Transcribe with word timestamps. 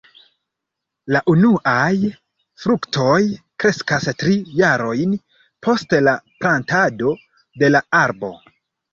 La 1.15 1.19
unuaj 1.31 1.97
fruktoj 2.63 3.17
kreskas 3.63 4.07
tri 4.23 4.37
jarojn 4.61 5.13
post 5.67 5.93
la 6.07 6.15
plantado 6.47 7.13
de 7.65 7.71
la 7.75 7.83
arbo. 7.99 8.31